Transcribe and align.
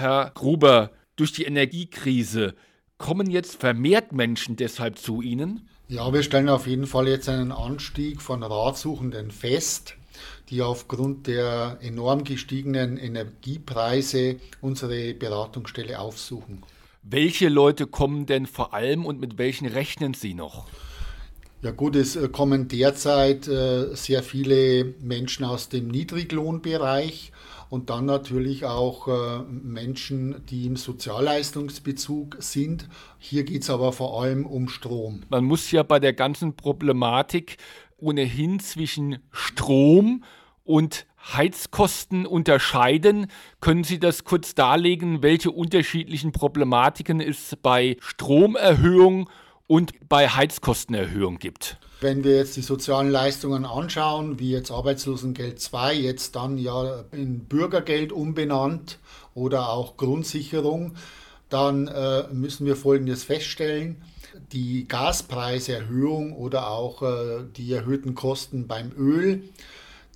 Herr 0.00 0.30
Gruber, 0.34 0.92
durch 1.16 1.32
die 1.32 1.44
Energiekrise 1.44 2.54
kommen 2.96 3.28
jetzt 3.28 3.60
vermehrt 3.60 4.12
Menschen 4.12 4.56
deshalb 4.56 4.98
zu 4.98 5.20
Ihnen? 5.20 5.68
Ja, 5.88 6.10
wir 6.10 6.22
stellen 6.22 6.48
auf 6.48 6.66
jeden 6.66 6.86
Fall 6.86 7.06
jetzt 7.06 7.28
einen 7.28 7.52
Anstieg 7.52 8.22
von 8.22 8.42
Ratsuchenden 8.42 9.30
fest, 9.30 9.96
die 10.48 10.62
aufgrund 10.62 11.26
der 11.26 11.76
enorm 11.82 12.24
gestiegenen 12.24 12.96
Energiepreise 12.96 14.36
unsere 14.62 15.12
Beratungsstelle 15.12 16.00
aufsuchen. 16.00 16.62
Welche 17.02 17.50
Leute 17.50 17.86
kommen 17.86 18.24
denn 18.24 18.46
vor 18.46 18.72
allem 18.72 19.04
und 19.04 19.20
mit 19.20 19.36
welchen 19.36 19.66
rechnen 19.66 20.14
Sie 20.14 20.32
noch? 20.32 20.66
Ja 21.62 21.72
gut, 21.72 21.94
es 21.94 22.16
äh, 22.16 22.28
kommen 22.28 22.68
derzeit 22.68 23.46
äh, 23.46 23.94
sehr 23.94 24.22
viele 24.22 24.94
Menschen 25.02 25.44
aus 25.44 25.68
dem 25.68 25.88
Niedriglohnbereich 25.88 27.32
und 27.68 27.90
dann 27.90 28.06
natürlich 28.06 28.64
auch 28.64 29.08
äh, 29.08 29.42
Menschen, 29.42 30.42
die 30.48 30.64
im 30.64 30.76
Sozialleistungsbezug 30.76 32.38
sind. 32.38 32.88
Hier 33.18 33.44
geht 33.44 33.62
es 33.62 33.68
aber 33.68 33.92
vor 33.92 34.22
allem 34.22 34.46
um 34.46 34.70
Strom. 34.70 35.22
Man 35.28 35.44
muss 35.44 35.70
ja 35.70 35.82
bei 35.82 36.00
der 36.00 36.14
ganzen 36.14 36.56
Problematik 36.56 37.58
ohnehin 37.98 38.58
zwischen 38.60 39.18
Strom 39.30 40.24
und 40.64 41.04
Heizkosten 41.34 42.24
unterscheiden. 42.24 43.26
Können 43.60 43.84
Sie 43.84 43.98
das 43.98 44.24
kurz 44.24 44.54
darlegen, 44.54 45.22
welche 45.22 45.50
unterschiedlichen 45.50 46.32
Problematiken 46.32 47.20
es 47.20 47.54
bei 47.62 47.98
Stromerhöhung 48.00 49.28
bei 50.08 50.28
Heizkostenerhöhung 50.28 51.38
gibt. 51.38 51.78
Wenn 52.00 52.24
wir 52.24 52.36
jetzt 52.36 52.56
die 52.56 52.62
sozialen 52.62 53.08
Leistungen 53.08 53.64
anschauen, 53.64 54.40
wie 54.40 54.50
jetzt 54.50 54.72
Arbeitslosengeld 54.72 55.60
2, 55.60 55.94
jetzt 55.94 56.34
dann 56.34 56.58
ja 56.58 57.04
in 57.12 57.44
Bürgergeld 57.44 58.10
umbenannt 58.10 58.98
oder 59.32 59.68
auch 59.68 59.96
Grundsicherung, 59.96 60.96
dann 61.50 61.86
äh, 61.86 62.24
müssen 62.32 62.66
wir 62.66 62.74
Folgendes 62.74 63.22
feststellen. 63.22 64.02
Die 64.50 64.88
Gaspreiserhöhung 64.88 66.32
oder 66.32 66.70
auch 66.70 67.02
äh, 67.02 67.44
die 67.56 67.72
erhöhten 67.72 68.16
Kosten 68.16 68.66
beim 68.66 68.90
Öl, 68.98 69.44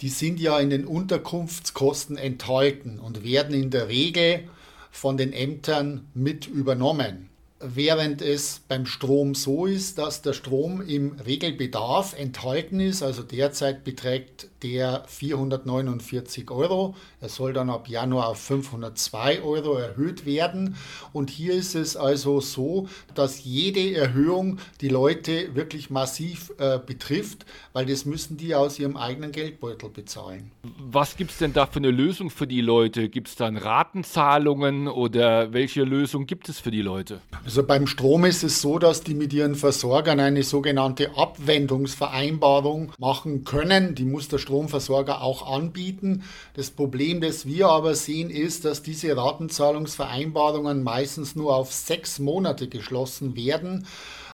die 0.00 0.08
sind 0.08 0.40
ja 0.40 0.58
in 0.60 0.70
den 0.70 0.86
Unterkunftskosten 0.86 2.16
enthalten 2.16 2.98
und 2.98 3.22
werden 3.22 3.54
in 3.54 3.70
der 3.70 3.88
Regel 3.88 4.44
von 4.90 5.18
den 5.18 5.34
Ämtern 5.34 6.08
mit 6.14 6.46
übernommen 6.46 7.28
während 7.62 8.22
es 8.22 8.60
beim 8.66 8.86
Strom 8.86 9.34
so 9.34 9.66
ist, 9.66 9.98
dass 9.98 10.22
der 10.22 10.32
Strom 10.32 10.80
im 10.82 11.12
Regelbedarf 11.12 12.18
enthalten 12.18 12.80
ist. 12.80 13.02
Also 13.02 13.22
derzeit 13.22 13.84
beträgt 13.84 14.48
der 14.62 15.04
449 15.06 16.50
Euro. 16.50 16.94
Er 17.20 17.28
soll 17.28 17.52
dann 17.52 17.70
ab 17.70 17.88
Januar 17.88 18.28
auf 18.28 18.40
502 18.40 19.42
Euro 19.42 19.74
erhöht 19.74 20.26
werden. 20.26 20.76
Und 21.12 21.30
hier 21.30 21.54
ist 21.54 21.74
es 21.74 21.96
also 21.96 22.40
so, 22.40 22.88
dass 23.14 23.44
jede 23.44 23.94
Erhöhung 23.94 24.58
die 24.80 24.88
Leute 24.88 25.54
wirklich 25.54 25.90
massiv 25.90 26.52
äh, 26.58 26.78
betrifft, 26.78 27.44
weil 27.72 27.86
das 27.86 28.04
müssen 28.04 28.36
die 28.36 28.54
aus 28.54 28.78
ihrem 28.78 28.96
eigenen 28.96 29.32
Geldbeutel 29.32 29.88
bezahlen. 29.90 30.50
Was 30.78 31.16
gibt 31.16 31.32
es 31.32 31.38
denn 31.38 31.52
da 31.52 31.66
für 31.66 31.78
eine 31.78 31.90
Lösung 31.90 32.30
für 32.30 32.46
die 32.46 32.60
Leute? 32.60 33.08
Gibt 33.08 33.28
es 33.28 33.36
dann 33.36 33.56
Ratenzahlungen 33.56 34.88
oder 34.88 35.52
welche 35.52 35.82
Lösung 35.84 36.26
gibt 36.26 36.48
es 36.48 36.60
für 36.60 36.70
die 36.70 36.82
Leute? 36.82 37.20
Also 37.44 37.62
beim 37.62 37.86
Strom 37.86 38.24
ist 38.24 38.42
es 38.42 38.60
so, 38.60 38.78
dass 38.78 39.02
die 39.02 39.14
mit 39.14 39.32
ihren 39.32 39.54
Versorgern 39.54 40.20
eine 40.20 40.42
sogenannte 40.42 41.16
Abwendungsvereinbarung 41.16 42.92
machen 42.98 43.44
können. 43.44 43.94
Die 43.94 44.04
muss 44.04 44.28
der 44.28 44.38
Stromversorger 44.52 45.22
auch 45.22 45.50
anbieten. 45.50 46.24
Das 46.54 46.70
Problem, 46.70 47.22
das 47.22 47.46
wir 47.46 47.68
aber 47.68 47.94
sehen, 47.94 48.28
ist, 48.28 48.66
dass 48.66 48.82
diese 48.82 49.16
Ratenzahlungsvereinbarungen 49.16 50.82
meistens 50.82 51.34
nur 51.34 51.56
auf 51.56 51.72
sechs 51.72 52.18
Monate 52.18 52.68
geschlossen 52.68 53.34
werden. 53.34 53.86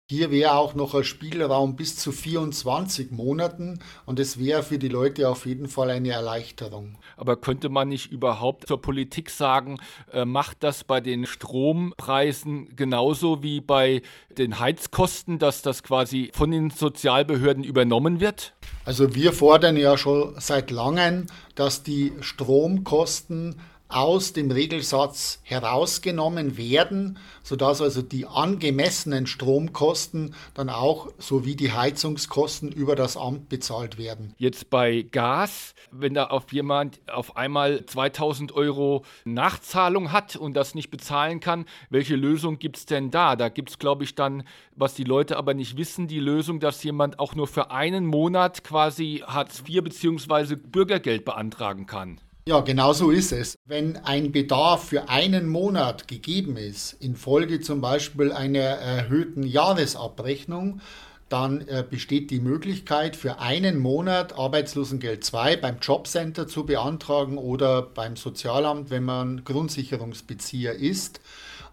Hier 0.07 0.29
wäre 0.29 0.53
auch 0.53 0.75
noch 0.75 0.93
ein 0.93 1.03
Spielraum 1.03 1.75
bis 1.75 1.97
zu 1.97 2.11
24 2.11 3.09
Monaten 3.09 3.79
und 4.05 4.19
es 4.19 4.37
wäre 4.37 4.61
für 4.61 4.77
die 4.77 4.87
Leute 4.87 5.27
auf 5.27 5.47
jeden 5.47 5.67
Fall 5.67 5.89
eine 5.89 6.11
Erleichterung. 6.11 6.99
Aber 7.17 7.37
könnte 7.37 7.69
man 7.69 7.89
nicht 7.89 8.11
überhaupt 8.11 8.67
zur 8.67 8.79
Politik 8.79 9.31
sagen, 9.31 9.79
äh, 10.13 10.23
macht 10.23 10.57
das 10.59 10.83
bei 10.83 11.01
den 11.01 11.25
Strompreisen 11.25 12.75
genauso 12.75 13.41
wie 13.41 13.61
bei 13.61 14.03
den 14.37 14.59
Heizkosten, 14.59 15.39
dass 15.39 15.63
das 15.63 15.81
quasi 15.81 16.29
von 16.35 16.51
den 16.51 16.69
Sozialbehörden 16.69 17.63
übernommen 17.63 18.19
wird? 18.19 18.53
Also 18.85 19.15
wir 19.15 19.33
fordern 19.33 19.77
ja 19.77 19.97
schon 19.97 20.35
seit 20.39 20.69
langem, 20.71 21.25
dass 21.55 21.81
die 21.81 22.13
Stromkosten 22.21 23.55
aus 23.87 24.33
dem 24.33 24.49
Regelsatz 24.51 25.39
herausgenommen 25.43 26.57
werden, 26.57 27.19
sodass 27.43 27.81
also 27.81 28.01
die 28.01 28.25
angemessenen 28.25 29.27
Stromkosten 29.27 30.33
dann 30.53 30.69
auch 30.69 31.09
sowie 31.19 31.55
die 31.55 31.71
Heizungskosten 31.71 32.71
über 32.71 32.95
das 32.95 33.15
Amt 33.15 33.49
bezahlt 33.49 33.97
werden. 33.97 34.33
Jetzt 34.37 34.69
bei 34.69 35.03
Gas, 35.03 35.75
wenn 35.91 36.15
da 36.15 36.25
auf 36.25 36.51
jemand 36.51 36.99
auf 37.07 37.37
einmal 37.37 37.85
2000 37.85 38.53
Euro 38.53 39.05
Nachzahlung 39.23 40.11
hat 40.11 40.35
und 40.35 40.55
das 40.55 40.73
nicht 40.73 40.89
bezahlen 40.89 41.39
kann, 41.39 41.65
welche 41.89 42.15
Lösung 42.15 42.57
gibt 42.57 42.77
es 42.77 42.85
denn 42.85 43.11
da? 43.11 43.35
Da 43.35 43.49
gibt 43.49 43.69
es, 43.69 43.79
glaube 43.79 44.03
ich, 44.03 44.15
dann, 44.15 44.43
was 44.75 44.95
die 44.95 45.03
Leute 45.03 45.37
aber 45.37 45.53
nicht 45.53 45.77
wissen, 45.77 46.07
die 46.07 46.19
Lösung, 46.19 46.59
dass 46.59 46.83
jemand 46.83 47.19
auch 47.19 47.35
nur 47.35 47.47
für 47.47 47.69
einen 47.69 48.05
Monat 48.07 48.63
quasi 48.63 49.23
Hartz 49.25 49.63
IV 49.67 49.83
bzw. 49.83 50.55
Bürgergeld 50.55 51.23
beantragen 51.23 51.85
kann. 51.85 52.19
Ja, 52.47 52.59
genau 52.59 52.93
so 52.93 53.09
ist 53.09 53.31
es. 53.31 53.57
Wenn 53.65 53.97
ein 53.97 54.31
Bedarf 54.31 54.89
für 54.89 55.09
einen 55.09 55.47
Monat 55.47 56.07
gegeben 56.07 56.57
ist, 56.57 56.93
infolge 56.93 57.59
zum 57.59 57.81
Beispiel 57.81 58.31
einer 58.31 58.59
erhöhten 58.59 59.41
Jahresabrechnung, 59.41 60.79
dann 61.27 61.61
äh, 61.61 61.83
besteht 61.89 62.29
die 62.29 62.39
Möglichkeit 62.39 63.15
für 63.15 63.39
einen 63.39 63.79
Monat 63.79 64.37
Arbeitslosengeld 64.37 65.23
2 65.23 65.55
beim 65.57 65.79
Jobcenter 65.81 66.47
zu 66.47 66.67
beantragen 66.67 67.39
oder 67.39 67.81
beim 67.81 68.15
Sozialamt, 68.15 68.91
wenn 68.91 69.05
man 69.05 69.43
Grundsicherungsbezieher 69.43 70.75
ist. 70.75 71.21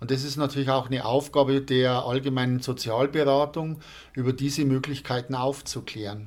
Und 0.01 0.11
das 0.11 0.25
ist 0.25 0.37
natürlich 0.37 0.71
auch 0.71 0.87
eine 0.87 1.05
Aufgabe 1.05 1.61
der 1.61 2.07
allgemeinen 2.07 2.61
Sozialberatung, 2.61 3.79
über 4.15 4.33
diese 4.33 4.65
Möglichkeiten 4.65 5.35
aufzuklären. 5.35 6.21